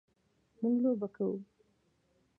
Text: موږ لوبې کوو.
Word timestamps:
موږ 0.59 0.75
لوبې 0.83 1.07
کوو. 1.15 1.37